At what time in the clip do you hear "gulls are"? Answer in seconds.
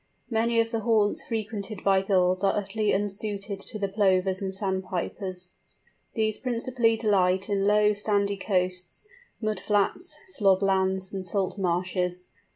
2.01-2.57